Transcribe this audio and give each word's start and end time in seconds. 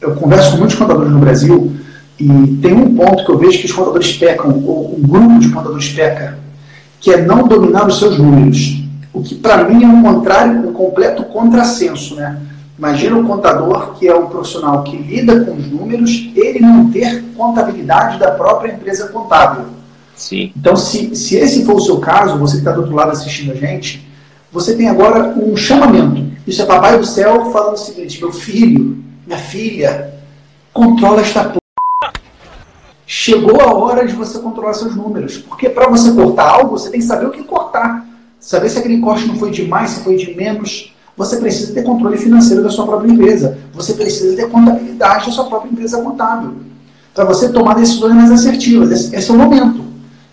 eu 0.00 0.14
converso 0.14 0.52
com 0.52 0.58
muitos 0.58 0.76
contadores 0.76 1.12
no 1.12 1.18
Brasil 1.18 1.76
e 2.18 2.58
tem 2.60 2.72
um 2.72 2.94
ponto 2.94 3.24
que 3.24 3.30
eu 3.30 3.38
vejo 3.38 3.58
que 3.60 3.66
os 3.66 3.72
contadores 3.72 4.12
pecam, 4.16 4.50
ou 4.64 4.96
um 4.96 5.02
grupo 5.02 5.38
de 5.38 5.50
contadores 5.50 5.88
peca, 5.90 6.38
que 7.00 7.12
é 7.12 7.22
não 7.22 7.46
dominar 7.46 7.86
os 7.86 7.98
seus 7.98 8.18
números. 8.18 8.82
O 9.12 9.22
que 9.22 9.36
para 9.36 9.64
mim 9.64 9.84
é 9.84 9.86
um 9.86 10.02
contrário, 10.02 10.68
um 10.68 10.72
completo 10.72 11.22
contrassenso, 11.24 12.16
né? 12.16 12.38
Imagina 12.76 13.16
um 13.16 13.26
contador 13.26 13.94
que 13.94 14.06
é 14.06 14.14
um 14.14 14.26
profissional 14.26 14.84
que 14.84 14.96
lida 14.96 15.44
com 15.44 15.54
os 15.54 15.66
números, 15.68 16.30
ele 16.34 16.60
não 16.60 16.90
ter 16.90 17.24
contabilidade 17.36 18.18
da 18.18 18.30
própria 18.30 18.72
empresa 18.72 19.08
contábil. 19.08 19.66
Sim. 20.14 20.52
Então, 20.56 20.76
se, 20.76 21.14
se 21.14 21.36
esse 21.36 21.64
for 21.64 21.76
o 21.76 21.80
seu 21.80 21.98
caso, 21.98 22.38
você 22.38 22.54
que 22.54 22.58
está 22.60 22.72
do 22.72 22.80
outro 22.80 22.94
lado 22.94 23.10
assistindo 23.10 23.52
a 23.52 23.54
gente, 23.54 24.08
você 24.52 24.76
tem 24.76 24.88
agora 24.88 25.34
um 25.36 25.56
chamamento. 25.56 26.24
Isso 26.46 26.62
é 26.62 26.64
Papai 26.64 26.98
do 26.98 27.06
Céu 27.06 27.50
falando 27.52 27.74
o 27.74 27.78
seguinte: 27.78 28.20
meu 28.20 28.32
filho, 28.32 28.98
minha 29.28 29.38
filha, 29.38 30.14
controla 30.72 31.20
esta 31.20 31.44
p. 31.44 31.58
Chegou 33.06 33.60
a 33.60 33.74
hora 33.74 34.06
de 34.06 34.14
você 34.14 34.38
controlar 34.38 34.72
seus 34.72 34.96
números. 34.96 35.36
Porque 35.36 35.68
para 35.68 35.86
você 35.86 36.12
cortar 36.12 36.48
algo, 36.48 36.78
você 36.78 36.88
tem 36.88 36.98
que 36.98 37.06
saber 37.06 37.26
o 37.26 37.30
que 37.30 37.44
cortar. 37.44 38.06
Saber 38.40 38.70
se 38.70 38.78
aquele 38.78 39.00
corte 39.00 39.26
não 39.26 39.36
foi 39.36 39.50
de 39.50 39.66
mais, 39.66 39.90
se 39.90 40.00
foi 40.00 40.16
de 40.16 40.34
menos. 40.34 40.94
Você 41.14 41.36
precisa 41.36 41.74
ter 41.74 41.82
controle 41.82 42.16
financeiro 42.16 42.62
da 42.62 42.70
sua 42.70 42.86
própria 42.86 43.10
empresa. 43.10 43.58
Você 43.74 43.92
precisa 43.92 44.34
ter 44.34 44.48
contabilidade 44.48 45.26
da 45.26 45.32
sua 45.32 45.44
própria 45.44 45.70
empresa 45.70 46.00
contábil. 46.00 46.56
Para 47.12 47.24
você 47.24 47.50
tomar 47.50 47.74
decisões 47.74 48.14
mais 48.14 48.30
assertivas. 48.30 48.90
Esse, 48.90 49.14
esse 49.14 49.30
é 49.30 49.34
o 49.34 49.36
momento. 49.36 49.84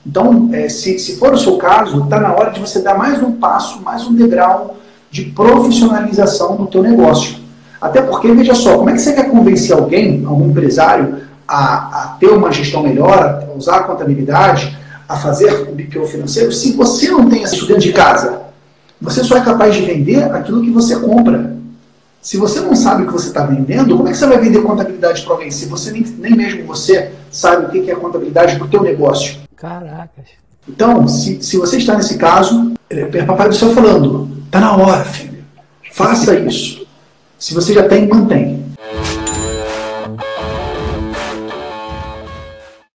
Então, 0.05 0.49
é, 0.53 0.69
se, 0.69 0.97
se 0.99 1.17
for 1.17 1.33
o 1.33 1.37
seu 1.37 1.57
caso, 1.57 2.03
está 2.03 2.21
na 2.21 2.33
hora 2.33 2.51
de 2.51 2.61
você 2.61 2.79
dar 2.79 2.97
mais 2.97 3.21
um 3.21 3.33
passo, 3.33 3.81
mais 3.81 4.07
um 4.07 4.13
degrau 4.13 4.77
de 5.11 5.23
profissionalização 5.25 6.55
do 6.55 6.67
teu 6.67 6.81
negócio. 6.81 7.44
Até 7.85 8.01
porque, 8.01 8.31
veja 8.31 8.55
só, 8.55 8.77
como 8.79 8.89
é 8.89 8.93
que 8.93 8.99
você 8.99 9.13
quer 9.13 9.29
convencer 9.29 9.75
alguém, 9.75 10.25
algum 10.25 10.49
empresário, 10.49 11.19
a, 11.47 11.75
a 11.75 12.17
ter 12.19 12.29
uma 12.29 12.51
gestão 12.51 12.81
melhor, 12.81 13.45
a 13.47 13.55
usar 13.55 13.77
a 13.77 13.83
contabilidade, 13.83 14.75
a 15.07 15.15
fazer 15.15 15.69
um 15.69 15.75
BPO 15.75 16.07
financeiro, 16.07 16.51
se 16.51 16.71
você 16.71 17.11
não 17.11 17.29
tem 17.29 17.43
isso 17.43 17.67
dentro 17.67 17.83
de 17.83 17.93
casa? 17.93 18.41
Você 18.99 19.23
só 19.23 19.37
é 19.37 19.41
capaz 19.41 19.75
de 19.75 19.83
vender 19.83 20.23
aquilo 20.23 20.63
que 20.63 20.71
você 20.71 20.99
compra. 20.99 21.55
Se 22.23 22.37
você 22.37 22.59
não 22.59 22.75
sabe 22.75 23.03
o 23.03 23.05
que 23.05 23.13
você 23.13 23.27
está 23.27 23.45
vendendo, 23.45 23.95
como 23.95 24.09
é 24.09 24.11
que 24.11 24.17
você 24.17 24.25
vai 24.25 24.39
vender 24.39 24.63
contabilidade 24.63 25.21
para 25.21 25.33
alguém? 25.33 25.51
Se 25.51 25.67
você 25.67 25.91
nem, 25.91 26.01
nem 26.17 26.35
mesmo 26.35 26.65
você 26.65 27.11
sabe 27.29 27.67
o 27.67 27.69
que 27.69 27.91
é 27.91 27.95
contabilidade 27.95 28.55
para 28.55 28.65
o 28.65 28.67
teu 28.67 28.81
negócio. 28.81 29.37
Caracas. 29.55 30.25
Então, 30.67 31.07
se, 31.07 31.39
se 31.43 31.55
você 31.55 31.77
está 31.77 31.95
nesse 31.95 32.17
caso, 32.17 32.73
é 32.89 33.21
papai 33.21 33.47
do 33.47 33.53
céu 33.53 33.69
falando, 33.69 34.27
está 34.45 34.59
na 34.59 34.75
hora, 34.75 35.05
filho. 35.05 35.43
Faça 35.91 36.33
isso. 36.39 36.74
Se 37.45 37.53
você 37.53 37.75
já 37.75 37.87
tem, 37.87 38.07
mantém. 38.07 38.74